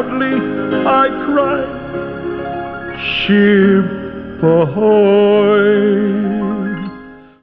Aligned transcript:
Loudly 0.00 0.36
I 0.86 1.08
Ship 3.26 4.42
ahoy! 4.42 6.10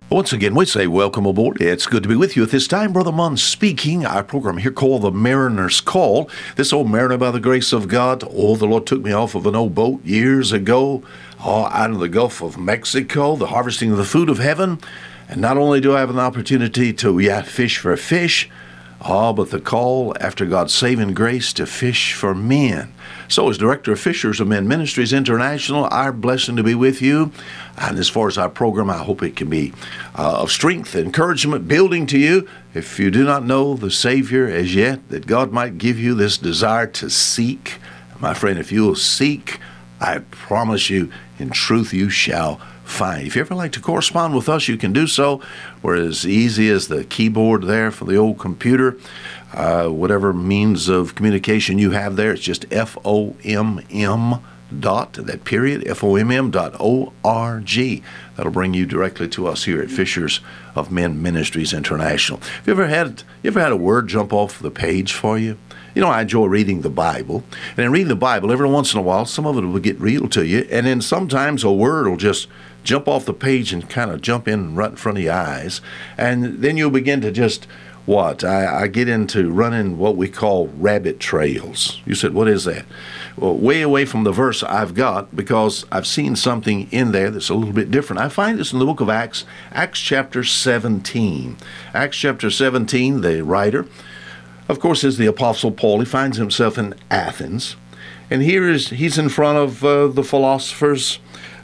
Once 0.09 0.31
again, 0.33 0.55
we 0.55 0.65
say 0.65 0.87
welcome 0.87 1.25
aboard. 1.25 1.61
It's 1.61 1.85
good 1.85 2.03
to 2.03 2.09
be 2.09 2.15
with 2.15 2.35
you 2.35 2.43
at 2.43 2.49
this 2.49 2.67
time. 2.67 2.93
Brother 2.93 3.11
Munn 3.11 3.37
speaking. 3.37 4.05
Our 4.05 4.23
program 4.23 4.57
here 4.57 4.71
called 4.71 5.01
The 5.01 5.11
Mariner's 5.11 5.81
Call. 5.81 6.29
This 6.55 6.71
old 6.71 6.89
mariner, 6.89 7.17
by 7.17 7.31
the 7.31 7.39
grace 7.39 7.73
of 7.73 7.87
God, 7.87 8.23
oh, 8.31 8.55
the 8.55 8.65
Lord 8.65 8.87
took 8.87 9.01
me 9.01 9.11
off 9.11 9.35
of 9.35 9.45
an 9.45 9.55
old 9.55 9.75
boat 9.75 10.03
years 10.05 10.51
ago, 10.51 11.03
oh, 11.43 11.65
out 11.65 11.91
of 11.91 11.99
the 11.99 12.09
Gulf 12.09 12.41
of 12.41 12.57
Mexico, 12.57 13.35
the 13.35 13.47
harvesting 13.47 13.91
of 13.91 13.97
the 13.97 14.05
food 14.05 14.29
of 14.29 14.39
heaven. 14.39 14.79
And 15.29 15.41
not 15.41 15.57
only 15.57 15.81
do 15.81 15.95
I 15.95 15.99
have 15.99 16.09
an 16.09 16.19
opportunity 16.19 16.93
to, 16.93 17.19
yeah, 17.19 17.41
fish 17.41 17.77
for 17.77 17.95
fish, 17.97 18.49
oh, 19.01 19.33
but 19.33 19.51
the 19.51 19.59
call 19.59 20.15
after 20.19 20.45
God's 20.45 20.73
saving 20.73 21.13
grace 21.13 21.53
to 21.53 21.65
fish 21.65 22.13
for 22.13 22.33
men. 22.33 22.93
So, 23.29 23.49
as 23.49 23.57
Director 23.57 23.91
of 23.91 23.99
Fishers 23.99 24.39
of 24.39 24.47
Men 24.47 24.67
Ministries 24.67 25.11
International, 25.11 25.85
our 25.85 26.13
blessing 26.13 26.55
to 26.55 26.63
be 26.63 26.75
with 26.75 27.01
you. 27.01 27.31
And 27.77 27.99
as 27.99 28.07
far 28.07 28.27
as 28.27 28.37
our 28.37 28.49
program, 28.49 28.89
I 28.89 28.99
hope 28.99 29.21
it 29.21 29.35
can 29.35 29.49
be 29.49 29.73
uh, 30.15 30.41
of 30.41 30.51
strength, 30.51 30.95
encouragement, 30.95 31.67
building 31.67 32.07
to 32.07 32.17
you. 32.17 32.47
If 32.73 32.99
you 32.99 33.11
do 33.11 33.25
not 33.25 33.45
know 33.45 33.75
the 33.75 33.91
Savior 33.91 34.47
as 34.47 34.73
yet, 34.73 35.09
that 35.09 35.27
God 35.27 35.51
might 35.51 35.77
give 35.77 35.99
you 35.99 36.13
this 36.13 36.37
desire 36.37 36.87
to 36.87 37.09
seek. 37.09 37.79
My 38.19 38.33
friend, 38.33 38.57
if 38.57 38.71
you 38.71 38.83
will 38.83 38.95
seek, 38.95 39.59
I 39.99 40.19
promise 40.19 40.89
you, 40.89 41.11
in 41.37 41.49
truth 41.49 41.93
you 41.93 42.09
shall 42.09 42.61
find. 42.87 43.27
If 43.27 43.35
you 43.35 43.41
ever 43.41 43.53
like 43.53 43.73
to 43.73 43.81
correspond 43.81 44.33
with 44.33 44.47
us, 44.49 44.67
you 44.67 44.77
can 44.77 44.93
do 44.93 45.07
so. 45.07 45.41
We're 45.81 45.97
as 45.97 46.25
easy 46.25 46.69
as 46.69 46.87
the 46.87 47.03
keyboard 47.03 47.63
there 47.63 47.91
for 47.91 48.05
the 48.05 48.15
old 48.15 48.39
computer. 48.39 48.97
Uh, 49.53 49.87
whatever 49.89 50.33
means 50.33 50.89
of 50.89 51.15
communication 51.15 51.77
you 51.77 51.91
have 51.91 52.15
there, 52.15 52.31
it's 52.31 52.41
just 52.41 52.65
F 52.71 52.97
O 53.03 53.35
M 53.43 53.81
M 53.91 54.35
dot 54.79 55.13
that 55.13 55.45
period 55.45 55.87
F 55.87 56.03
O 56.03 56.17
M 56.17 56.31
M 56.31 56.51
dot 56.51 56.75
O 56.79 57.13
R 57.23 57.59
G. 57.61 58.03
That'll 58.35 58.51
bring 58.51 58.73
you 58.73 58.85
directly 58.85 59.27
to 59.29 59.47
us 59.47 59.63
here 59.63 59.81
at 59.81 59.89
Fishers 59.89 60.41
of 60.75 60.91
Men 60.91 61.21
Ministries 61.21 61.73
International. 61.73 62.39
Have 62.39 62.67
you 62.67 62.73
ever 62.73 62.87
had 62.87 63.23
you 63.43 63.49
ever 63.49 63.61
had 63.61 63.71
a 63.71 63.77
word 63.77 64.07
jump 64.07 64.33
off 64.33 64.59
the 64.59 64.71
page 64.71 65.13
for 65.13 65.37
you? 65.37 65.57
You 65.97 66.01
know, 66.01 66.09
I 66.09 66.21
enjoy 66.21 66.45
reading 66.45 66.81
the 66.81 66.91
Bible. 66.91 67.43
And 67.75 67.87
in 67.87 67.91
reading 67.91 68.09
the 68.09 68.15
Bible, 68.15 68.51
every 68.51 68.69
once 68.69 68.93
in 68.93 68.99
a 68.99 69.01
while, 69.01 69.25
some 69.25 69.47
of 69.47 69.57
it 69.57 69.61
will 69.61 69.79
get 69.79 69.99
real 69.99 70.29
to 70.29 70.45
you. 70.45 70.67
And 70.69 70.85
then 70.85 71.01
sometimes 71.01 71.63
a 71.63 71.71
word 71.71 72.07
will 72.07 72.17
just 72.17 72.47
jump 72.83 73.07
off 73.07 73.25
the 73.25 73.33
page 73.33 73.73
and 73.73 73.89
kind 73.89 74.11
of 74.11 74.21
jump 74.21 74.47
in 74.47 74.75
right 74.75 74.91
in 74.91 74.95
front 74.95 75.17
of 75.17 75.23
your 75.23 75.33
eyes. 75.33 75.81
And 76.15 76.61
then 76.61 76.77
you'll 76.77 76.91
begin 76.91 77.21
to 77.21 77.31
just, 77.31 77.65
what? 78.05 78.43
I, 78.43 78.83
I 78.83 78.87
get 78.89 79.09
into 79.09 79.49
running 79.49 79.97
what 79.97 80.15
we 80.15 80.27
call 80.27 80.67
rabbit 80.67 81.19
trails. 81.19 81.99
You 82.05 82.13
said, 82.13 82.35
what 82.35 82.47
is 82.47 82.65
that? 82.65 82.85
Well, 83.35 83.57
way 83.57 83.81
away 83.81 84.05
from 84.05 84.23
the 84.23 84.31
verse 84.31 84.61
I've 84.61 84.93
got 84.93 85.35
because 85.35 85.83
I've 85.91 86.05
seen 86.05 86.35
something 86.35 86.89
in 86.91 87.11
there 87.11 87.31
that's 87.31 87.49
a 87.49 87.55
little 87.55 87.73
bit 87.73 87.89
different. 87.89 88.21
I 88.21 88.29
find 88.29 88.59
this 88.59 88.71
in 88.71 88.77
the 88.77 88.85
book 88.85 89.01
of 89.01 89.09
Acts, 89.09 89.45
Acts 89.71 89.99
chapter 89.99 90.43
17. 90.43 91.57
Acts 91.95 92.17
chapter 92.17 92.51
17, 92.51 93.21
the 93.21 93.43
writer, 93.43 93.87
of 94.69 94.79
course, 94.79 95.03
is 95.03 95.17
the 95.17 95.27
Apostle 95.27 95.71
Paul. 95.71 95.99
He 95.99 96.05
finds 96.05 96.37
himself 96.37 96.77
in 96.77 96.95
Athens. 97.09 97.75
And 98.29 98.41
here 98.41 98.67
is 98.67 98.89
he's 98.89 99.17
in 99.17 99.29
front 99.29 99.57
of 99.57 99.83
uh, 99.83 100.07
the 100.07 100.23
philosophers 100.23 101.19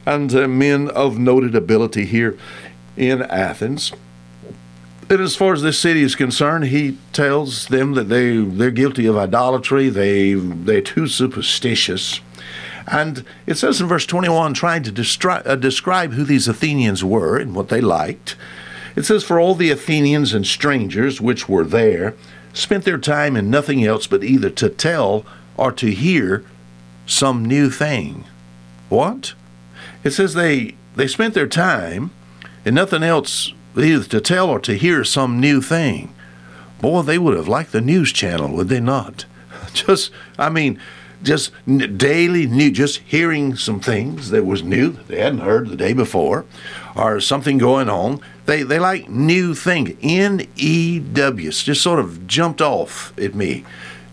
and 0.06 0.34
uh, 0.34 0.48
men 0.48 0.88
of 0.88 1.18
noted 1.18 1.54
ability 1.54 2.06
here 2.06 2.38
in 2.96 3.22
Athens. 3.22 3.92
And 5.10 5.20
as 5.20 5.36
far 5.36 5.52
as 5.52 5.60
this 5.60 5.78
city 5.78 6.02
is 6.02 6.16
concerned, 6.16 6.66
he 6.66 6.96
tells 7.12 7.66
them 7.66 7.92
that 7.92 8.04
they 8.04 8.38
they're 8.38 8.70
guilty 8.70 9.04
of 9.04 9.18
idolatry. 9.18 9.90
They 9.90 10.32
they're 10.32 10.80
too 10.80 11.06
superstitious. 11.06 12.20
And 12.86 13.24
it 13.46 13.56
says 13.56 13.80
in 13.80 13.86
verse 13.86 14.06
21, 14.06 14.54
trying 14.54 14.82
to 14.82 14.92
destri- 14.92 15.46
uh, 15.46 15.56
describe 15.56 16.12
who 16.12 16.24
these 16.24 16.48
Athenians 16.48 17.02
were 17.02 17.38
and 17.38 17.54
what 17.54 17.68
they 17.68 17.80
liked, 17.80 18.36
it 18.94 19.04
says, 19.04 19.24
For 19.24 19.40
all 19.40 19.54
the 19.54 19.70
Athenians 19.70 20.34
and 20.34 20.46
strangers 20.46 21.20
which 21.20 21.48
were 21.48 21.64
there 21.64 22.14
spent 22.54 22.84
their 22.84 22.98
time 22.98 23.36
in 23.36 23.50
nothing 23.50 23.84
else 23.84 24.06
but 24.06 24.24
either 24.24 24.48
to 24.48 24.70
tell 24.70 25.26
or 25.56 25.70
to 25.72 25.90
hear 25.90 26.44
some 27.06 27.44
new 27.44 27.68
thing. 27.68 28.24
What? 28.88 29.34
It 30.02 30.12
says 30.12 30.32
they, 30.32 30.76
they 30.96 31.06
spent 31.06 31.34
their 31.34 31.46
time 31.46 32.10
in 32.64 32.74
nothing 32.74 33.02
else 33.02 33.52
either 33.76 34.04
to 34.04 34.20
tell 34.20 34.48
or 34.48 34.60
to 34.60 34.78
hear 34.78 35.04
some 35.04 35.40
new 35.40 35.60
thing. 35.60 36.14
Boy, 36.80 37.02
they 37.02 37.18
would 37.18 37.36
have 37.36 37.48
liked 37.48 37.72
the 37.72 37.80
news 37.80 38.12
channel, 38.12 38.54
would 38.54 38.68
they 38.68 38.80
not? 38.80 39.26
Just, 39.74 40.10
I 40.38 40.48
mean, 40.48 40.80
just 41.24 41.52
daily 41.96 42.46
new, 42.46 42.70
just 42.70 42.98
hearing 42.98 43.56
some 43.56 43.80
things 43.80 44.30
that 44.30 44.44
was 44.44 44.62
new 44.62 44.90
that 44.90 45.08
they 45.08 45.20
hadn't 45.20 45.40
heard 45.40 45.68
the 45.68 45.76
day 45.76 45.94
before, 45.94 46.44
or 46.94 47.18
something 47.18 47.58
going 47.58 47.88
on. 47.88 48.20
They 48.46 48.62
they 48.62 48.78
like 48.78 49.08
new 49.08 49.54
thing. 49.54 49.96
N 50.02 50.46
E 50.56 50.98
W. 50.98 51.50
Just 51.50 51.82
sort 51.82 51.98
of 51.98 52.26
jumped 52.26 52.60
off 52.60 53.16
at 53.18 53.34
me. 53.34 53.64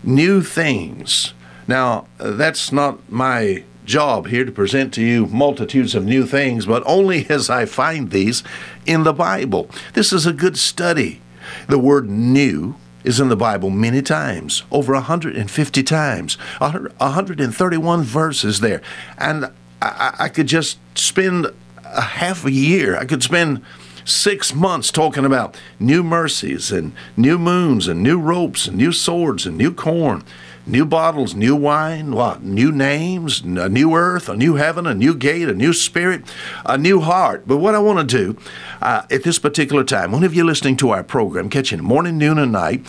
New 0.02 0.42
things. 0.42 1.34
Now 1.68 2.06
that's 2.18 2.72
not 2.72 3.10
my 3.10 3.64
job 3.84 4.28
here 4.28 4.44
to 4.44 4.52
present 4.52 4.94
to 4.94 5.02
you 5.02 5.26
multitudes 5.26 5.94
of 5.94 6.04
new 6.04 6.26
things, 6.26 6.66
but 6.66 6.82
only 6.86 7.26
as 7.30 7.50
I 7.50 7.66
find 7.66 8.10
these 8.10 8.42
in 8.86 9.04
the 9.04 9.12
Bible. 9.12 9.68
This 9.94 10.12
is 10.12 10.26
a 10.26 10.32
good 10.32 10.56
study. 10.56 11.20
The 11.68 11.78
word 11.78 12.08
new 12.08 12.76
is 13.04 13.18
in 13.18 13.28
the 13.28 13.36
Bible 13.36 13.70
many 13.70 14.00
times, 14.00 14.62
over 14.70 14.92
150 14.92 15.82
times, 15.82 16.34
131 16.58 18.02
verses 18.02 18.60
there. 18.60 18.80
And 19.18 19.50
I, 19.80 20.14
I 20.20 20.28
could 20.28 20.46
just 20.46 20.78
spend 20.96 21.48
a 21.84 22.00
half 22.00 22.44
a 22.44 22.52
year, 22.52 22.96
I 22.96 23.04
could 23.04 23.22
spend 23.22 23.62
six 24.04 24.54
months 24.54 24.90
talking 24.90 25.24
about 25.24 25.56
new 25.78 26.02
mercies 26.02 26.72
and 26.72 26.92
new 27.16 27.38
moons 27.38 27.88
and 27.88 28.02
new 28.02 28.18
ropes 28.18 28.66
and 28.66 28.76
new 28.76 28.92
swords 28.92 29.46
and 29.46 29.56
new 29.56 29.72
corn 29.72 30.24
new 30.66 30.84
bottles, 30.84 31.34
new 31.34 31.56
wine, 31.56 32.12
what? 32.12 32.42
New 32.42 32.70
names, 32.70 33.40
a 33.40 33.68
new 33.68 33.94
earth, 33.94 34.28
a 34.28 34.36
new 34.36 34.54
heaven, 34.54 34.86
a 34.86 34.94
new 34.94 35.14
gate, 35.14 35.48
a 35.48 35.54
new 35.54 35.72
spirit, 35.72 36.22
a 36.64 36.78
new 36.78 37.00
heart. 37.00 37.44
But 37.46 37.58
what 37.58 37.74
I 37.74 37.78
want 37.78 38.08
to 38.08 38.16
do 38.16 38.40
uh, 38.80 39.02
at 39.10 39.22
this 39.22 39.38
particular 39.38 39.84
time, 39.84 40.12
one 40.12 40.24
of 40.24 40.34
you 40.34 40.44
listening 40.44 40.76
to 40.78 40.90
our 40.90 41.02
program, 41.02 41.48
catching 41.48 41.82
morning, 41.82 42.18
noon, 42.18 42.38
and 42.38 42.52
night, 42.52 42.86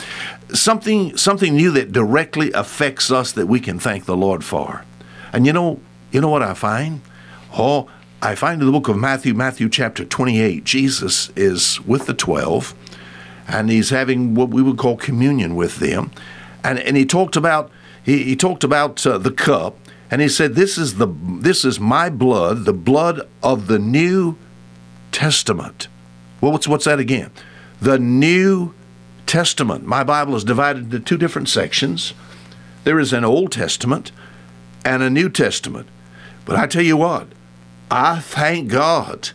something 0.54 1.18
something 1.18 1.56
new 1.56 1.72
that 1.72 1.92
directly 1.92 2.52
affects 2.52 3.12
us 3.12 3.32
that 3.32 3.48
we 3.48 3.60
can 3.60 3.80
thank 3.80 4.06
the 4.06 4.18
Lord 4.18 4.44
for. 4.44 4.86
And 5.32 5.46
you 5.46 5.54
know, 5.54 5.80
you 6.12 6.22
know 6.22 6.30
what 6.30 6.44
I 6.44 6.54
find? 6.54 7.02
Oh, 7.58 7.90
I 8.24 8.36
find 8.36 8.62
in 8.62 8.66
the 8.66 8.72
book 8.72 8.88
of 8.88 8.98
Matthew, 8.98 9.34
Matthew 9.34 9.70
chapter 9.70 10.06
28, 10.06 10.64
Jesus 10.64 11.30
is 11.36 11.82
with 11.82 12.06
the 12.06 12.14
12 12.14 12.74
and 13.48 13.70
he's 13.70 13.90
having 13.90 14.34
what 14.34 14.50
we 14.50 14.62
would 14.62 14.78
call 14.78 14.96
communion 14.96 15.56
with 15.56 15.78
them 15.78 16.12
and 16.64 16.80
and 16.80 16.96
he 16.96 17.06
talked 17.06 17.36
about 17.36 17.70
he, 18.04 18.24
he 18.24 18.36
talked 18.36 18.64
about 18.64 19.06
uh, 19.06 19.18
the 19.18 19.32
cup, 19.32 19.78
and 20.12 20.22
he 20.22 20.30
said, 20.30 20.56
"This 20.56 20.78
is 20.78 20.96
the 20.96 21.08
this 21.08 21.66
is 21.66 21.80
my 21.80 22.10
blood, 22.10 22.66
the 22.66 22.74
blood 22.74 23.22
of 23.42 23.68
the 23.68 23.80
New 23.80 24.38
Testament." 25.12 25.88
Well, 26.42 26.52
what's 26.52 26.68
what's 26.68 26.86
that 26.86 27.00
again? 27.00 27.32
The 27.82 27.98
New 27.98 28.74
Testament. 29.26 29.86
My 29.86 30.04
Bible 30.04 30.36
is 30.36 30.44
divided 30.44 30.86
into 30.86 31.00
two 31.00 31.18
different 31.18 31.50
sections. 31.50 32.14
There 32.84 33.00
is 33.00 33.14
an 33.14 33.24
Old 33.24 33.52
Testament 33.52 34.12
and 34.84 35.02
a 35.02 35.10
New 35.10 35.30
Testament. 35.30 35.88
But 36.46 36.58
I 36.58 36.68
tell 36.68 36.84
you 36.84 36.98
what, 36.98 37.28
I 37.92 38.20
thank 38.20 38.70
God 38.70 39.32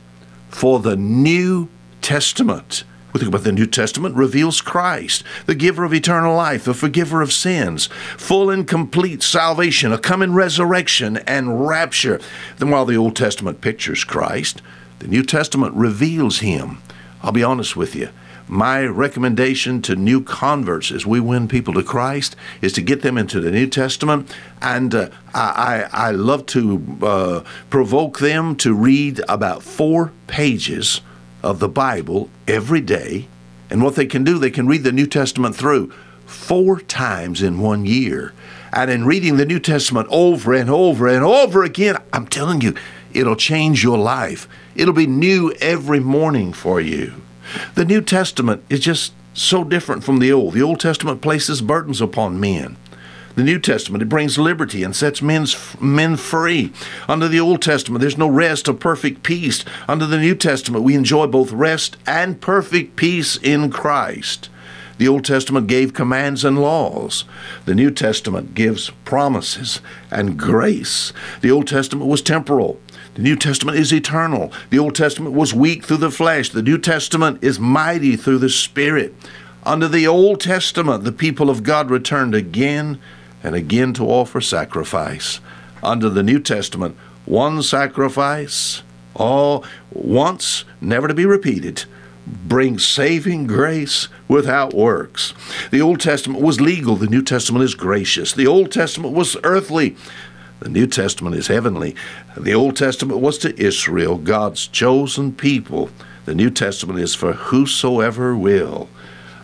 for 0.49 0.81
the 0.81 0.97
New 0.97 1.69
Testament 2.01 2.85
We 3.13 3.21
think 3.21 3.29
about 3.29 3.45
the 3.45 3.53
New 3.53 3.67
Testament 3.67 4.15
reveals 4.17 4.61
Christ, 4.61 5.25
the 5.47 5.55
giver 5.55 5.83
of 5.85 5.95
eternal 5.95 6.37
life, 6.37 6.65
the 6.65 6.75
forgiver 6.75 7.23
of 7.23 7.33
sins, 7.33 7.89
full 8.17 8.51
and 8.51 8.69
complete 8.69 9.23
salvation, 9.23 9.93
a 9.93 9.99
coming 9.99 10.35
resurrection, 10.35 11.17
and 11.19 11.67
rapture. 11.67 12.21
Then 12.59 12.71
while 12.71 12.85
the 12.85 12.97
Old 12.97 13.17
Testament 13.17 13.61
pictures 13.61 14.05
Christ, 14.05 14.61
the 14.99 15.09
New 15.09 15.23
Testament 15.23 15.75
reveals 15.75 16.41
him. 16.41 16.83
I'll 17.23 17.33
be 17.33 17.43
honest 17.43 17.77
with 17.77 17.97
you 17.97 18.11
my 18.49 18.85
recommendation 18.85 19.83
to 19.83 19.95
new 19.95 20.23
converts 20.23 20.91
as 20.91 21.05
we 21.05 21.21
win 21.21 21.49
people 21.49 21.75
to 21.75 21.83
Christ 21.83 22.35
is 22.63 22.73
to 22.75 22.83
get 22.83 23.03
them 23.03 23.19
into 23.19 23.41
the 23.41 23.51
New 23.51 23.67
Testament. 23.67 24.35
And 24.63 24.95
uh, 24.95 25.11
I, 25.35 25.87
I, 25.93 26.11
love 26.13 26.47
to 26.47 26.99
uh, 27.03 27.45
provoke 27.71 28.19
them 28.19 28.57
to 28.57 28.75
read 28.75 29.21
about 29.29 29.63
four 29.63 30.13
pages 30.27 31.03
of 31.43 31.59
the 31.59 31.69
Bible 31.69 32.31
every 32.47 32.81
day. 32.81 33.29
And 33.71 33.83
what 33.83 33.97
they 33.97 34.07
can 34.07 34.25
do, 34.25 34.39
they 34.39 34.51
can 34.51 34.67
read 34.67 34.83
the 34.83 34.93
New 34.93 35.07
Testament 35.07 35.55
through 35.55 35.93
four 36.27 36.81
times 36.81 37.43
in 37.43 37.61
one 37.61 37.85
year. 37.85 38.33
And 38.73 38.91
in 38.91 39.05
reading 39.05 39.37
the 39.37 39.47
New 39.47 39.61
Testament 39.61 40.09
over 40.11 40.55
and 40.55 40.71
over 40.71 41.07
and 41.07 41.25
over 41.25 41.65
again, 41.65 41.97
I'm 42.13 42.27
telling 42.27 42.61
you, 42.61 42.75
it'll 43.13 43.37
change 43.37 43.83
your 43.83 43.99
life. 43.99 44.49
It'll 44.75 44.95
be 44.95 45.07
new 45.07 45.53
every 45.61 46.01
morning 46.01 46.53
for 46.53 46.81
you. 46.81 47.15
The 47.75 47.85
New 47.85 48.01
Testament 48.01 48.65
is 48.69 48.81
just 48.81 49.13
so 49.35 49.65
different 49.65 50.05
from 50.05 50.19
the 50.19 50.33
Old. 50.33 50.55
The 50.55 50.63
Old 50.63 50.81
Testament 50.81 51.21
places 51.21 51.61
burdens 51.61 52.01
upon 52.01 52.41
men. 52.41 52.77
The 53.37 53.45
New 53.45 53.61
Testament, 53.61 54.03
it 54.03 54.09
brings 54.09 54.37
liberty 54.37 54.83
and 54.83 54.97
sets 54.97 55.23
men's, 55.23 55.57
men 55.81 56.17
free. 56.17 56.73
Under 57.09 57.29
the 57.29 57.39
Old 57.39 57.63
Testament, 57.63 58.01
there's 58.01 58.19
no 58.19 58.29
rest 58.29 58.69
or 58.69 58.75
perfect 58.75 59.23
peace. 59.23 59.65
Under 59.89 60.07
the 60.07 60.19
New 60.19 60.35
Testament, 60.35 60.83
we 60.83 60.97
enjoy 60.97 61.29
both 61.29 61.53
rest 61.53 61.97
and 62.05 62.41
perfect 62.41 62.97
peace 62.97 63.37
in 63.37 63.71
Christ. 63.71 64.51
The 64.99 65.07
Old 65.07 65.25
Testament 65.25 65.69
gave 65.69 65.95
commands 65.95 66.45
and 66.45 66.61
laws. 66.61 67.25
The 67.65 67.77
New 67.77 67.93
Testament 67.93 68.55
gives 68.55 68.91
promises 69.05 69.81
and 70.11 70.37
grace. 70.37 71.13
The 71.41 71.53
Old 71.53 71.69
Testament 71.69 72.11
was 72.11 72.21
temporal. 72.21 72.81
The 73.19 73.25
New 73.25 73.35
Testament 73.35 73.77
is 73.77 73.93
eternal. 73.93 74.53
The 74.71 74.79
Old 74.79 74.95
Testament 74.95 75.35
was 75.35 75.53
weak 75.53 75.85
through 75.85 75.97
the 75.97 76.09
flesh. 76.09 76.51
The 76.51 76.63
New 76.63 76.79
Testament 76.79 77.43
is 77.43 77.59
mighty 77.59 78.15
through 78.15 78.39
the 78.39 78.49
Spirit. 78.49 79.13
Under 79.65 79.89
the 79.89 80.07
Old 80.07 80.41
Testament, 80.41 81.03
the 81.03 81.11
people 81.11 81.51
of 81.51 81.65
God 81.65 81.91
returned 81.91 82.37
again 82.37 83.01
and 83.43 83.57
again 83.57 83.93
to 83.95 84.05
offer 84.05 84.41
sacrifice. 84.41 85.41
Under 85.83 86.09
the 86.09 86.23
New 86.23 86.39
Testament, 86.39 86.97
one 87.25 87.61
sacrifice, 87.61 88.85
all 89.17 89.65
once, 89.91 90.65
never 90.81 91.09
to 91.09 91.15
be 91.15 91.27
repeated, 91.27 91.87
brings 92.25 92.87
saving 92.87 93.49
grace 93.49 94.07
without 94.29 94.75
works. 94.75 95.35
The 95.73 95.81
Old 95.81 95.99
Testament 95.99 96.41
was 96.41 96.61
legal, 96.61 96.95
the 96.95 97.09
New 97.09 97.23
Testament 97.23 97.65
is 97.65 97.75
gracious. 97.75 98.33
The 98.33 98.47
Old 98.47 98.71
Testament 98.71 99.13
was 99.13 99.37
earthly, 99.43 99.97
the 100.61 100.69
New 100.69 100.87
Testament 100.87 101.37
is 101.37 101.47
heavenly. 101.47 101.95
The 102.37 102.55
Old 102.55 102.77
Testament 102.77 103.21
was 103.21 103.39
to 103.39 103.59
Israel, 103.61 104.19
God's 104.19 104.67
chosen 104.67 105.33
people. 105.33 105.91
The 106.25 106.35
New 106.35 106.51
Testament 106.51 106.99
is 106.99 107.15
for 107.15 107.33
whosoever 107.33 108.37
will. 108.37 108.89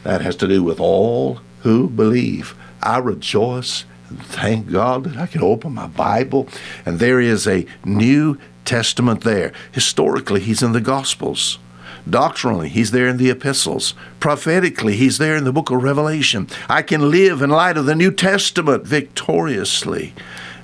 That 0.03 0.21
has 0.21 0.37
to 0.37 0.49
do 0.49 0.63
with 0.63 0.81
all 0.81 1.41
who 1.61 1.89
believe. 1.89 2.55
I 2.83 2.99
rejoice 2.99 3.85
and 4.09 4.21
thank 4.21 4.71
God 4.71 5.05
that 5.05 5.17
I 5.17 5.27
can 5.27 5.43
open 5.43 5.73
my 5.73 5.87
Bible 5.87 6.49
and 6.85 6.99
there 6.99 7.21
is 7.21 7.47
a 7.47 7.67
New 7.85 8.39
Testament 8.65 9.23
there. 9.23 9.53
Historically, 9.73 10.41
He's 10.41 10.63
in 10.63 10.73
the 10.73 10.81
Gospels. 10.81 11.59
Doctrinally, 12.09 12.69
he's 12.69 12.91
there 12.91 13.09
in 13.09 13.17
the 13.17 13.31
epistles. 13.31 13.95
Prophetically, 14.21 14.95
he's 14.97 15.17
there 15.17 15.37
in 15.37 15.45
the 15.45 15.53
book 15.53 15.71
of 15.71 15.83
Revelation. 15.83 16.49
I 16.69 16.83
can 16.83 17.11
live 17.11 17.41
in 17.41 17.49
light 17.49 17.79
of 17.79 17.87
the 17.87 17.95
New 17.95 18.11
Testament 18.11 18.87
victoriously. 18.87 20.13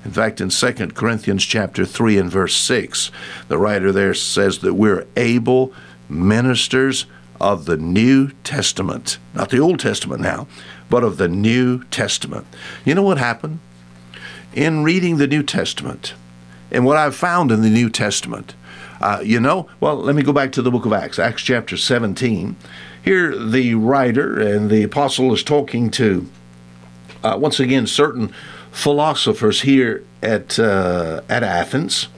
In 0.05 0.13
fact, 0.13 0.41
in 0.41 0.49
2 0.49 0.73
Corinthians 0.89 1.45
chapter 1.45 1.85
3 1.85 2.19
and 2.19 2.31
verse 2.31 2.57
6, 2.57 3.11
the 3.49 3.59
writer 3.59 3.93
there 3.93 4.15
says 4.15 4.61
that 4.61 4.75
we're 4.75 5.07
able 5.17 5.73
ministers 6.09 7.07
of 7.41 7.67
the 7.67 7.77
New 7.77 8.31
Testament, 8.45 9.19
not 9.35 9.51
the 9.51 9.59
Old 9.59 9.81
Testament 9.81 10.21
now, 10.21 10.47
but 10.89 11.05
of 11.05 11.17
the 11.17 11.29
New 11.29 11.85
Testament. 11.85 12.47
You 12.85 12.95
know 12.95 13.03
what 13.03 13.19
happened? 13.19 13.61
In 14.53 14.83
reading 14.83 15.19
the 15.19 15.27
New 15.27 15.43
Testament, 15.43 16.15
and 16.71 16.85
what 16.85 16.97
I've 16.97 17.15
found 17.15 17.53
in 17.53 17.63
the 17.63 17.71
New 17.71 17.91
Testament, 17.91 18.55
uh, 19.01 19.21
you 19.23 19.41
know, 19.41 19.69
well, 19.81 19.97
let 19.97 20.15
me 20.15 20.23
go 20.23 20.33
back 20.33 20.53
to 20.53 20.63
the 20.63 20.71
book 20.71 20.85
of 20.85 20.93
Acts, 20.93 21.19
Acts 21.19 21.43
chapter 21.43 21.77
17. 21.77 22.57
Here, 23.03 23.37
the 23.37 23.75
writer 23.75 24.39
and 24.39 24.69
the 24.69 24.83
apostle 24.83 25.33
is 25.33 25.43
talking 25.43 25.91
to, 25.93 26.27
uh, 27.25 27.39
once 27.41 27.59
again, 27.59 27.87
certain 27.87 28.33
philosophers 28.73 29.63
here 29.63 30.05
at, 30.23 30.59
uh, 30.59 31.23
at 31.29 31.43
Athens. 31.43 32.09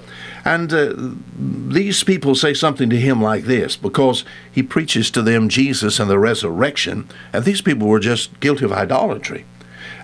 And 0.45 0.73
uh, 0.73 0.95
these 1.37 2.03
people 2.03 2.35
say 2.35 2.53
something 2.53 2.91
to 2.91 2.99
him 2.99 3.23
like 3.23 3.45
this 3.45 3.77
because 3.77 4.25
he 4.51 4.63
preaches 4.63 5.11
to 5.13 5.23
them 5.23 5.49
Jesus 5.49 6.01
and 6.01 6.11
the 6.11 6.19
resurrection, 6.19 7.09
and 7.33 7.45
these 7.45 7.61
people 7.61 7.87
were 7.87 8.01
just 8.01 8.39
guilty 8.41 8.65
of 8.65 8.73
idolatry. 8.73 9.45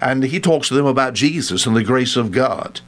And 0.00 0.22
he 0.22 0.38
talks 0.38 0.68
to 0.68 0.74
them 0.74 0.86
about 0.86 1.14
Jesus 1.14 1.66
and 1.66 1.74
the 1.74 1.82
grace 1.82 2.16
of 2.16 2.30
God. 2.30 2.80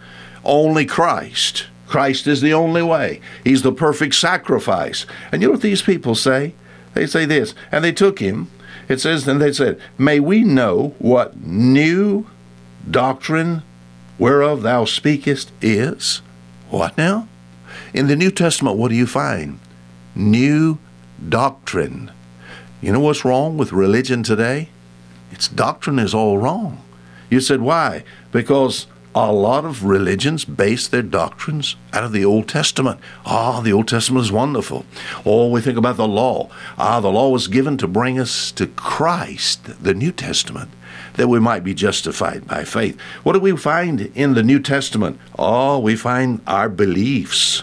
Only 0.45 0.87
Christ. 0.87 1.67
Christ 1.89 2.29
is 2.29 2.41
the 2.41 2.55
only 2.55 2.83
way. 2.83 3.21
He's 3.43 3.63
the 3.63 3.73
perfect 3.73 4.15
sacrifice. 4.15 5.07
And 5.33 5.43
you 5.43 5.49
know 5.49 5.53
what 5.53 5.63
these 5.63 5.83
people 5.83 6.15
say? 6.15 6.55
They 6.95 7.07
say 7.07 7.25
this, 7.25 7.55
and 7.73 7.83
they 7.85 7.93
took 7.93 8.21
him. 8.21 8.49
It 8.89 9.01
says, 9.01 9.27
and 9.27 9.41
they 9.41 9.53
said, 9.53 9.81
May 9.99 10.21
we 10.21 10.45
know 10.45 10.95
what 10.99 11.41
new 11.41 12.27
doctrine 12.89 13.63
whereof 14.19 14.63
thou 14.63 14.85
speakest 14.85 15.51
is 15.61 16.23
what 16.71 16.97
now? 16.97 17.27
In 17.93 18.07
the 18.07 18.17
New 18.17 18.31
Testament, 18.31 18.77
what 18.77 18.91
do 18.91 18.95
you 18.95 19.07
find? 19.07 19.59
New 20.15 20.79
doctrine. 21.29 22.13
You 22.81 22.93
know 22.93 23.01
what's 23.01 23.25
wrong 23.25 23.57
with 23.57 23.73
religion 23.73 24.23
today? 24.23 24.69
Its 25.33 25.49
doctrine 25.49 25.99
is 25.99 26.15
all 26.15 26.39
wrong. 26.39 26.83
You 27.29 27.41
said, 27.41 27.61
why? 27.61 28.05
Because 28.31 28.87
a 29.15 29.33
lot 29.33 29.65
of 29.65 29.85
religions 29.85 30.45
base 30.45 30.87
their 30.87 31.03
doctrines 31.03 31.75
out 31.93 32.05
of 32.05 32.13
the 32.13 32.25
Old 32.25 32.49
Testament. 32.49 33.01
Ah, 33.27 33.61
the 33.61 33.73
Old 33.73 33.89
Testament 33.89 34.25
is 34.25 34.33
wonderful. 34.33 34.85
Oh, 35.27 35.49
we 35.49 35.61
think 35.61 35.77
about 35.77 35.97
the 35.97 36.07
law. 36.07 36.49
Ah, 36.79 37.01
the 37.01 37.11
law 37.11 37.29
was 37.29 37.49
given 37.49 37.77
to 37.79 37.89
bring 37.89 38.19
us 38.19 38.53
to 38.53 38.69
Christ, 38.69 39.83
the 39.83 39.95
New 39.95 40.13
Testament 40.13 40.71
that 41.15 41.29
we 41.29 41.41
might 41.41 41.65
be 41.65 41.75
justified 41.75 42.47
by 42.47 42.65
faith. 42.65 42.99
What 43.23 43.33
do 43.33 43.41
we 43.41 43.57
find 43.57 44.13
in 44.15 44.35
the 44.35 44.43
New 44.43 44.61
Testament? 44.61 45.19
Oh, 45.39 45.79
we 45.79 45.97
find 45.97 46.41
our 46.47 46.69
beliefs, 46.69 47.63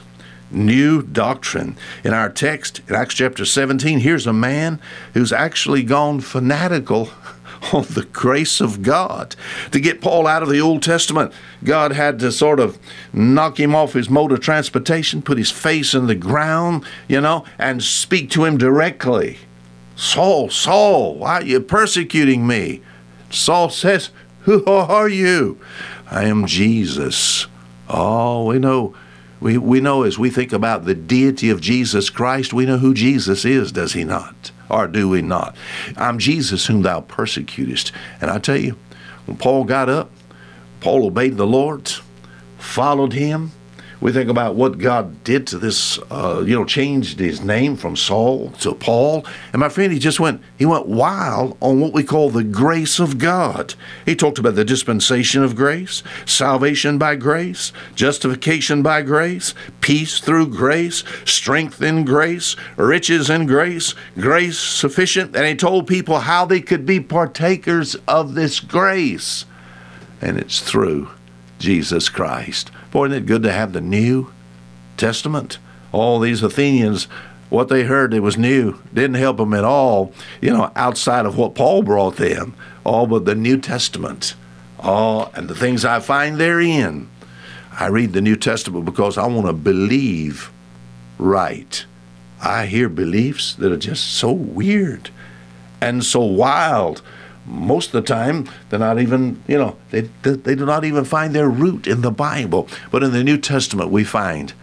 new 0.52 1.02
doctrine. 1.02 1.78
In 2.04 2.14
our 2.14 2.30
text, 2.30 2.82
in 2.88 2.96
Acts 2.96 3.16
chapter 3.16 3.46
17, 3.46 4.00
here's 4.00 4.28
a 4.28 4.34
man 4.34 4.80
who's 5.14 5.32
actually 5.32 5.84
gone 5.84 6.20
fanatical 6.20 7.10
on 7.74 7.84
the 7.90 8.08
grace 8.12 8.62
of 8.62 8.82
God. 8.82 9.36
To 9.72 9.80
get 9.80 10.02
Paul 10.02 10.28
out 10.28 10.44
of 10.44 10.50
the 10.50 10.62
Old 10.62 10.84
Testament, 10.84 11.34
God 11.64 11.92
had 11.92 12.20
to 12.20 12.32
sort 12.32 12.60
of 12.60 12.78
knock 13.14 13.60
him 13.60 13.76
off 13.76 13.94
his 13.94 14.10
mode 14.10 14.32
of 14.32 14.40
transportation, 14.40 15.22
put 15.22 15.38
his 15.38 15.52
face 15.52 15.94
in 15.94 16.08
the 16.08 16.16
ground, 16.16 16.86
you 17.08 17.22
know, 17.22 17.46
and 17.58 17.84
speak 17.84 18.30
to 18.32 18.46
him 18.46 18.58
directly. 18.58 19.40
Saul, 19.96 20.50
Saul, 20.50 21.16
why 21.16 21.42
are 21.42 21.44
you 21.44 21.60
persecuting 21.60 22.46
me? 22.46 22.82
Saul 23.30 23.70
says, 23.70 24.10
Who 24.42 24.66
are 24.66 25.10
you? 25.10 25.60
I 26.10 26.26
am 26.26 26.46
Jesus. 26.46 27.48
Oh, 27.90 28.46
we 28.46 28.60
know. 28.60 28.96
We, 29.40 29.58
we 29.58 29.80
know 29.80 30.04
as 30.04 30.18
we 30.18 30.32
think 30.32 30.52
about 30.52 30.86
the 30.86 30.96
deity 30.96 31.52
of 31.52 31.62
Jesus 31.62 32.10
Christ, 32.10 32.54
we 32.54 32.66
know 32.66 32.80
who 32.80 32.94
Jesus 32.94 33.46
is, 33.46 33.72
does 33.72 33.94
he 33.94 34.04
not? 34.04 34.52
Or 34.68 34.88
do 34.88 35.08
we 35.08 35.22
not? 35.22 35.56
I'm 35.96 36.18
Jesus 36.18 36.66
whom 36.66 36.82
thou 36.82 37.02
persecutest. 37.02 37.92
And 38.20 38.32
I 38.32 38.40
tell 38.40 38.58
you, 38.58 38.76
when 39.26 39.38
Paul 39.38 39.64
got 39.64 39.90
up, 39.90 40.10
Paul 40.80 41.06
obeyed 41.06 41.38
the 41.38 41.46
Lord, 41.46 41.92
followed 42.58 43.14
him, 43.14 43.52
we 44.00 44.12
think 44.12 44.30
about 44.30 44.56
what 44.56 44.78
God 44.78 45.24
did 45.24 45.48
to 45.48 45.58
this, 45.58 45.98
uh, 46.12 46.44
you 46.46 46.54
know, 46.54 46.66
changed 46.66 47.20
his 47.20 47.42
name 47.42 47.76
from 47.76 47.96
Saul 47.96 48.52
to 48.60 48.76
Paul. 48.76 49.26
And 49.52 49.60
my 49.60 49.70
friend, 49.70 49.92
he 49.92 49.98
just 49.98 50.20
went, 50.20 50.42
he 50.58 50.66
went 50.68 50.86
wild 50.86 51.58
on 51.62 51.80
what 51.80 51.94
we 51.94 52.04
call 52.04 52.30
the 52.30 52.44
grace 52.44 53.00
of 53.00 53.18
God. 53.18 53.74
He 54.06 54.16
talked 54.16 54.38
about 54.38 54.54
the 54.54 54.64
dispensation 54.64 55.44
of 55.44 55.56
grace, 55.56 56.04
salvation 56.26 57.00
by 57.00 57.16
grace, 57.16 57.74
justification 57.96 58.84
by 58.84 59.02
grace, 59.02 59.56
peace 59.82 60.20
through 60.20 60.48
grace, 60.48 61.04
strength 61.26 61.82
in 61.82 62.06
grace, 62.06 62.56
riches 62.76 63.32
in 63.32 63.48
grace, 63.48 63.96
grace 64.16 64.60
sufficient. 64.60 65.36
And 65.36 65.46
he 65.46 65.56
told 65.56 65.88
people 65.88 66.20
how 66.20 66.46
they 66.46 66.62
could 66.62 66.86
be 66.86 67.00
partakers 67.00 67.96
of 68.08 68.36
this 68.36 68.60
grace. 68.60 69.46
And 70.22 70.38
it's 70.38 70.60
through 70.60 71.10
Jesus 71.58 72.10
Christ. 72.10 72.70
Boy, 72.92 73.06
isn't 73.06 73.18
it 73.18 73.26
good 73.26 73.44
to 73.44 73.52
have 73.52 73.74
the 73.74 73.82
New 73.82 74.32
Testament? 74.98 75.60
All 75.92 76.20
these 76.20 76.44
Athenians 76.44 77.08
what 77.50 77.70
they 77.70 77.84
heard 77.84 78.12
that 78.12 78.22
was 78.22 78.38
new 78.38 78.80
didn't 78.94 79.16
help 79.16 79.38
them 79.38 79.54
at 79.54 79.64
all, 79.64 80.14
you 80.42 80.52
know, 80.52 80.72
outside 80.76 81.26
of 81.26 81.38
what 81.38 81.56
Paul 81.56 81.82
brought 81.84 82.18
them, 82.18 82.56
all 82.84 83.08
but 83.08 83.26
the 83.26 83.36
New 83.36 83.58
Testament, 83.58 84.36
all 84.80 85.32
and 85.34 85.48
the 85.48 85.56
things 85.56 85.86
I 85.86 86.00
find 86.00 86.38
therein. 86.38 87.10
I 87.72 87.88
read 87.88 88.14
the 88.14 88.22
New 88.22 88.36
Testament 88.36 88.86
because 88.86 89.18
I 89.18 89.28
want 89.28 89.48
to 89.48 89.54
believe 89.54 90.52
right. 91.18 91.86
I 92.42 92.66
hear 92.66 92.90
beliefs 92.90 93.54
that 93.56 93.72
are 93.72 93.78
just 93.78 94.14
so 94.16 94.32
weird 94.32 95.10
and 95.80 96.04
so 96.04 96.22
wild. 96.22 97.02
Most 97.48 97.88
of 97.88 97.94
the 97.94 98.02
time, 98.02 98.50
they're 98.70 98.80
not 98.80 99.00
even, 99.00 99.42
you 99.48 99.58
know, 99.58 99.78
they, 99.90 100.02
they 100.22 100.54
do 100.54 100.66
not 100.66 100.84
even 100.84 101.06
find 101.06 101.34
their 101.34 101.50
root 101.50 101.88
in 101.88 102.02
the 102.02 102.12
Bible. 102.12 102.68
But 102.92 103.04
in 103.04 103.14
the 103.14 103.24
New 103.24 103.38
Testament, 103.38 103.90
we 103.90 104.04
find 104.04 104.54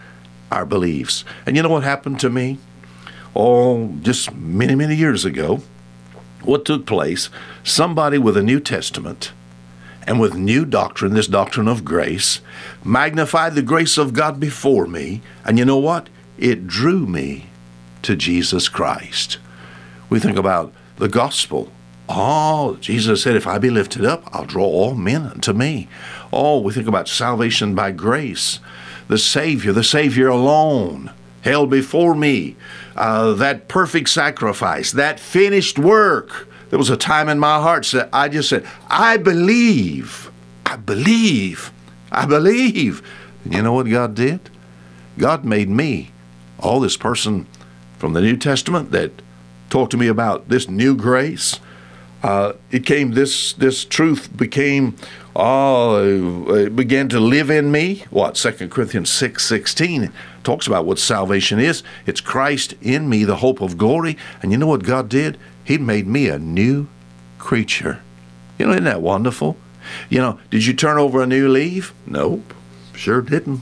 our 0.53 0.67
beliefs. 0.67 1.25
And 1.47 1.57
you 1.57 1.63
know 1.63 1.71
what 1.71 1.83
happened 1.83 2.21
to 2.21 2.31
me? 2.31 2.59
oh, 3.35 3.89
just 4.03 4.35
many, 4.35 4.75
many 4.75 4.95
years 4.95 5.25
ago, 5.25 5.63
what 6.43 6.65
took 6.65 6.87
place, 6.87 7.31
somebody 7.63 8.19
with 8.19 8.37
a 8.37 8.43
New 8.43 8.61
Testament 8.61 9.33
and 10.07 10.21
with 10.21 10.35
new 10.35 10.65
doctrine, 10.65 11.15
this 11.15 11.27
doctrine 11.27 11.67
of 11.67 11.85
grace, 11.85 12.41
magnified 12.85 13.55
the 13.55 13.63
grace 13.63 13.97
of 13.97 14.13
God 14.13 14.39
before 14.39 14.87
me. 14.87 15.23
And 15.45 15.59
you 15.59 15.65
know 15.65 15.79
what? 15.79 16.09
It 16.37 16.67
drew 16.67 17.07
me 17.07 17.47
to 18.03 18.15
Jesus 18.15 18.69
Christ. 18.69 19.39
We 20.11 20.21
think 20.21 20.37
about 20.37 20.73
the 20.97 21.09
gospel. 21.09 21.73
Oh, 22.09 22.77
Jesus 22.81 23.23
said, 23.23 23.37
if 23.37 23.47
I 23.47 23.59
be 23.59 23.71
lifted 23.71 24.05
up, 24.05 24.29
I'll 24.33 24.45
draw 24.45 24.65
all 24.65 24.95
men 24.95 25.23
unto 25.23 25.53
me. 25.53 25.89
Oh, 26.33 26.61
we 26.61 26.73
think 26.73 26.87
about 26.87 27.09
salvation 27.09 27.75
by 27.75 27.93
grace. 27.93 28.61
The 29.09 29.19
Savior, 29.19 29.73
the 29.73 29.85
Savior 29.85 30.29
alone 30.29 31.13
held 31.43 31.71
before 31.71 32.15
me 32.15 32.57
uh, 32.97 33.35
that 33.35 33.69
perfect 33.69 34.09
sacrifice, 34.09 34.93
that 34.93 35.21
finished 35.21 35.79
work. 35.79 36.49
There 36.71 36.79
was 36.79 36.91
a 36.91 36.97
time 36.97 37.29
in 37.29 37.39
my 37.39 37.61
heart 37.61 37.87
that 37.93 38.09
I 38.13 38.29
just 38.29 38.49
said, 38.49 38.67
I 38.89 39.17
believe, 39.17 40.31
I 40.67 40.77
believe, 40.77 41.73
I 42.11 42.27
believe. 42.27 43.03
And 43.45 43.55
you 43.55 43.63
know 43.63 43.75
what 43.75 43.89
God 43.89 44.15
did? 44.15 44.51
God 45.19 45.45
made 45.45 45.69
me, 45.69 46.11
all 46.59 46.81
this 46.81 46.97
person 46.97 47.47
from 47.99 48.13
the 48.13 48.21
New 48.21 48.37
Testament 48.37 48.91
that 48.91 49.11
talked 49.71 49.93
to 49.93 49.97
me 49.97 50.09
about 50.09 50.49
this 50.49 50.69
new 50.69 50.97
grace. 50.97 51.61
Uh, 52.25 52.55
it 52.71 52.87
came 52.87 53.13
this 53.13 53.53
this 53.53 53.85
truth 53.85 54.35
became 54.35 54.97
oh 55.37 56.55
it 56.55 56.75
began 56.75 57.07
to 57.07 57.21
live 57.21 57.51
in 57.51 57.71
me 57.71 58.03
what 58.09 58.39
Second 58.39 58.71
corinthians 58.71 59.11
6 59.11 59.45
16 59.45 60.11
talks 60.43 60.67
about 60.67 60.87
what 60.87 60.99
salvation 60.99 61.59
is. 61.59 61.83
It's 62.07 62.23
Christ 62.23 62.77
in 62.81 63.11
me, 63.11 63.25
the 63.25 63.37
hope 63.37 63.61
of 63.61 63.77
glory. 63.77 64.17
And 64.43 64.51
you 64.51 64.57
know 64.57 64.67
what 64.67 64.85
God 64.85 65.11
did? 65.11 65.37
He 65.65 65.77
made 65.77 66.07
me 66.07 66.31
a 66.31 66.39
new 66.39 66.89
creature. 67.39 68.01
You 68.59 68.67
know, 68.67 68.73
isn't 68.73 68.85
that 68.85 69.03
wonderful? 69.03 69.59
You 70.09 70.21
know, 70.21 70.41
did 70.51 70.65
you 70.65 70.73
turn 70.73 70.97
over 70.97 71.23
a 71.23 71.27
new 71.27 71.47
leaf? 71.47 71.93
Nope, 72.07 72.55
sure 72.95 73.21
didn't. 73.21 73.61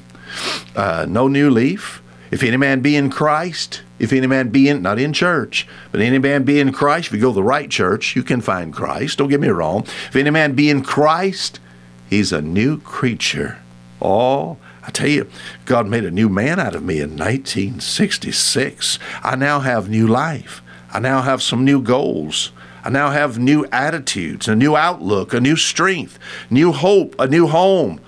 Uh, 0.76 1.04
no 1.08 1.26
new 1.26 1.50
leaf. 1.50 2.00
If 2.32 2.42
any 2.42 2.56
man 2.56 2.80
be 2.80 2.96
in 2.96 3.10
Christ, 3.10 3.82
if 3.98 4.10
any 4.10 4.26
man 4.26 4.48
be 4.48 4.66
in, 4.66 4.80
not 4.80 4.98
in 4.98 5.12
church, 5.12 5.68
but 5.92 6.00
any 6.00 6.18
man 6.18 6.44
be 6.44 6.58
in 6.58 6.72
Christ, 6.72 7.08
if 7.08 7.12
you 7.12 7.20
go 7.20 7.28
to 7.28 7.34
the 7.34 7.42
right 7.42 7.70
church, 7.70 8.16
you 8.16 8.22
can 8.22 8.40
find 8.40 8.72
Christ. 8.72 9.18
Don't 9.18 9.28
get 9.28 9.38
me 9.38 9.48
wrong. 9.48 9.82
If 10.08 10.16
any 10.16 10.30
man 10.30 10.54
be 10.54 10.70
in 10.70 10.82
Christ, 10.82 11.60
he's 12.08 12.32
a 12.32 12.40
new 12.40 12.80
creature. 12.80 13.58
All 14.00 14.58
I 14.82 14.90
tell 14.90 15.08
you, 15.08 15.28
God 15.66 15.86
made 15.86 16.06
a 16.06 16.10
new 16.10 16.30
man 16.30 16.58
out 16.58 16.74
of 16.74 16.82
me 16.82 17.00
in 17.00 17.10
1966. 17.10 18.98
I 19.22 19.36
now 19.36 19.60
have 19.60 19.90
new 19.90 20.06
life. 20.06 20.62
I 20.90 21.00
now 21.00 21.20
have 21.20 21.42
some 21.42 21.66
new 21.66 21.82
goals. 21.82 22.50
I 22.82 22.88
now 22.88 23.10
have 23.10 23.38
new 23.38 23.66
attitudes, 23.66 24.48
a 24.48 24.56
new 24.56 24.74
outlook, 24.74 25.34
a 25.34 25.40
new 25.40 25.56
strength, 25.56 26.18
new 26.48 26.72
hope, 26.72 27.14
a 27.18 27.26
new 27.26 27.46
home. 27.46 28.00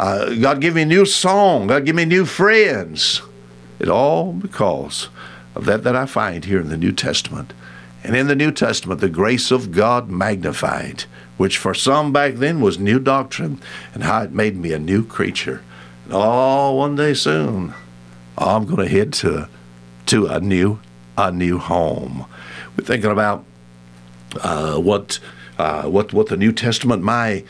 Uh, 0.00 0.34
God 0.34 0.60
give 0.60 0.74
me 0.74 0.82
a 0.82 0.86
new 0.86 1.06
song. 1.06 1.68
God 1.68 1.84
give 1.86 1.94
me 1.94 2.04
new 2.04 2.24
friends. 2.24 3.22
It 3.78 3.88
all 3.88 4.32
because 4.32 5.08
of 5.54 5.64
that 5.66 5.84
that 5.84 5.96
I 5.96 6.06
find 6.06 6.44
here 6.44 6.60
in 6.60 6.68
the 6.68 6.76
New 6.76 6.92
Testament. 6.92 7.52
And 8.04 8.16
in 8.16 8.28
the 8.28 8.36
New 8.36 8.52
Testament, 8.52 9.00
the 9.00 9.08
grace 9.08 9.50
of 9.50 9.72
God 9.72 10.08
magnified, 10.08 11.04
which 11.36 11.58
for 11.58 11.74
some 11.74 12.12
back 12.12 12.34
then 12.34 12.60
was 12.60 12.78
new 12.78 12.98
doctrine, 12.98 13.60
and 13.92 14.04
how 14.04 14.22
it 14.22 14.32
made 14.32 14.56
me 14.56 14.72
a 14.72 14.78
new 14.78 15.04
creature. 15.04 15.62
Oh, 16.10 16.74
one 16.74 16.96
day 16.96 17.14
soon, 17.14 17.74
I'm 18.36 18.66
going 18.66 18.78
to 18.78 18.88
head 18.88 19.12
to 19.14 19.48
to 20.06 20.26
a 20.26 20.40
new 20.40 20.80
a 21.18 21.32
new 21.32 21.58
home. 21.58 22.24
We're 22.76 22.84
thinking 22.84 23.10
about 23.10 23.44
uh, 24.40 24.78
what 24.78 25.18
uh, 25.58 25.84
what 25.84 26.12
what 26.12 26.28
the 26.28 26.36
New 26.36 26.52
Testament. 26.52 27.02
My 27.02 27.44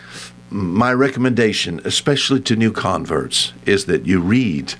my 0.51 0.93
recommendation, 0.93 1.81
especially 1.85 2.41
to 2.41 2.57
new 2.57 2.73
converts, 2.73 3.53
is 3.67 3.85
that 3.85 4.07
you 4.07 4.21
read 4.21 4.75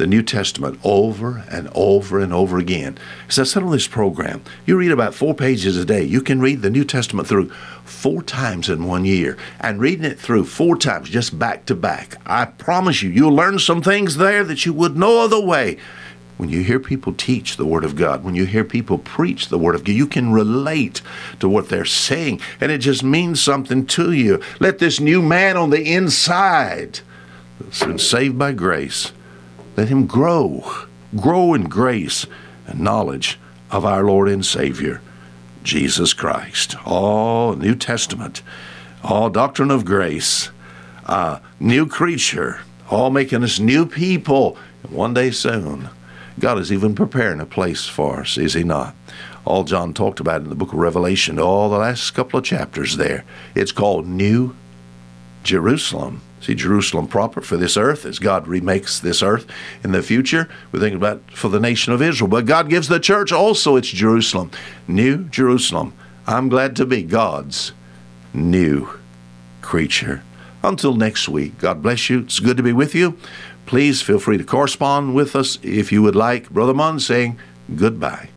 the 0.00 0.06
New 0.06 0.22
Testament 0.22 0.80
over 0.82 1.44
and 1.50 1.68
over 1.74 2.20
and 2.20 2.32
over 2.32 2.56
again. 2.56 2.96
As 3.28 3.38
I 3.38 3.42
said 3.44 3.62
on 3.62 3.70
this 3.70 3.86
program, 3.86 4.42
you 4.64 4.78
read 4.78 4.92
about 4.92 5.14
four 5.14 5.34
pages 5.34 5.76
a 5.76 5.84
day. 5.84 6.02
You 6.02 6.22
can 6.22 6.40
read 6.40 6.62
the 6.62 6.70
New 6.70 6.86
Testament 6.86 7.28
through 7.28 7.50
four 7.84 8.22
times 8.22 8.70
in 8.70 8.86
one 8.86 9.04
year 9.04 9.36
and 9.60 9.78
reading 9.78 10.06
it 10.06 10.18
through 10.18 10.46
four 10.46 10.78
times 10.78 11.10
just 11.10 11.38
back 11.38 11.66
to 11.66 11.74
back. 11.74 12.16
I 12.24 12.46
promise 12.46 13.02
you, 13.02 13.10
you'll 13.10 13.34
learn 13.34 13.58
some 13.58 13.82
things 13.82 14.16
there 14.16 14.42
that 14.42 14.64
you 14.64 14.72
would 14.72 14.96
no 14.96 15.20
other 15.22 15.38
way. 15.38 15.76
When 16.38 16.48
you 16.48 16.62
hear 16.62 16.80
people 16.80 17.12
teach 17.12 17.58
the 17.58 17.66
Word 17.66 17.84
of 17.84 17.94
God, 17.94 18.24
when 18.24 18.34
you 18.34 18.46
hear 18.46 18.64
people 18.64 18.96
preach 18.96 19.48
the 19.48 19.58
Word 19.58 19.74
of 19.74 19.84
God, 19.84 19.92
you 19.92 20.06
can 20.06 20.32
relate 20.32 21.02
to 21.40 21.48
what 21.50 21.68
they're 21.68 21.84
saying, 21.84 22.40
and 22.58 22.72
it 22.72 22.78
just 22.78 23.04
means 23.04 23.42
something 23.42 23.84
to 23.88 24.12
you. 24.12 24.40
Let 24.60 24.78
this 24.78 24.98
new 24.98 25.20
man 25.20 25.58
on 25.58 25.68
the 25.68 25.92
inside, 25.92 27.00
that's 27.60 27.84
been 27.84 27.98
saved 27.98 28.38
by 28.38 28.52
grace, 28.52 29.12
let 29.76 29.88
him 29.88 30.06
grow, 30.06 30.64
grow 31.16 31.54
in 31.54 31.64
grace 31.64 32.26
and 32.66 32.80
knowledge 32.80 33.38
of 33.70 33.84
our 33.84 34.04
Lord 34.04 34.28
and 34.28 34.44
Savior, 34.44 35.00
Jesus 35.62 36.12
Christ. 36.12 36.76
All 36.86 37.54
New 37.54 37.74
Testament, 37.74 38.42
all 39.02 39.30
doctrine 39.30 39.70
of 39.70 39.84
grace, 39.84 40.50
uh, 41.06 41.40
new 41.58 41.86
creature, 41.86 42.60
all 42.90 43.10
making 43.10 43.44
us 43.44 43.58
new 43.58 43.86
people. 43.86 44.56
And 44.82 44.92
one 44.92 45.14
day 45.14 45.30
soon, 45.30 45.88
God 46.38 46.58
is 46.58 46.72
even 46.72 46.94
preparing 46.94 47.40
a 47.40 47.46
place 47.46 47.86
for 47.86 48.20
us, 48.20 48.38
is 48.38 48.54
He 48.54 48.64
not? 48.64 48.94
All 49.44 49.64
John 49.64 49.94
talked 49.94 50.20
about 50.20 50.42
in 50.42 50.48
the 50.48 50.54
book 50.54 50.72
of 50.72 50.78
Revelation, 50.78 51.38
all 51.38 51.70
the 51.70 51.78
last 51.78 52.10
couple 52.12 52.38
of 52.38 52.44
chapters 52.44 52.96
there. 52.96 53.24
It's 53.54 53.72
called 53.72 54.06
New 54.06 54.54
Jerusalem. 55.42 56.20
See, 56.40 56.54
Jerusalem 56.54 57.06
proper 57.06 57.40
for 57.42 57.56
this 57.56 57.76
earth 57.76 58.06
as 58.06 58.18
God 58.18 58.48
remakes 58.48 58.98
this 58.98 59.22
earth 59.22 59.46
in 59.84 59.92
the 59.92 60.02
future. 60.02 60.48
We're 60.72 60.80
thinking 60.80 60.96
about 60.96 61.22
for 61.32 61.48
the 61.48 61.60
nation 61.60 61.92
of 61.92 62.00
Israel. 62.00 62.28
But 62.28 62.46
God 62.46 62.70
gives 62.70 62.88
the 62.88 62.98
church 63.00 63.30
also 63.30 63.76
its 63.76 63.88
Jerusalem, 63.88 64.50
New 64.88 65.24
Jerusalem. 65.24 65.92
I'm 66.26 66.48
glad 66.48 66.76
to 66.76 66.86
be 66.86 67.02
God's 67.02 67.72
new 68.32 68.88
creature. 69.60 70.22
Until 70.62 70.94
next 70.94 71.28
week, 71.28 71.58
God 71.58 71.82
bless 71.82 72.10
you. 72.10 72.20
It's 72.20 72.38
good 72.38 72.56
to 72.56 72.62
be 72.62 72.72
with 72.72 72.94
you. 72.94 73.18
Please 73.66 74.02
feel 74.02 74.18
free 74.18 74.38
to 74.38 74.44
correspond 74.44 75.14
with 75.14 75.34
us 75.34 75.58
if 75.62 75.92
you 75.92 76.02
would 76.02 76.16
like. 76.16 76.50
Brother 76.50 76.74
Munn 76.74 77.00
saying 77.00 77.38
goodbye. 77.74 78.28